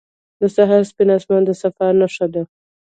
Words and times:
•د 0.41 0.41
سهار 0.55 0.81
سپین 0.91 1.09
آسمان 1.17 1.41
د 1.45 1.51
صفا 1.61 1.87
نښه 1.99 2.27
ده. 2.33 2.43